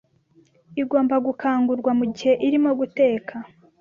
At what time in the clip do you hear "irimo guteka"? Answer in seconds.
2.47-3.35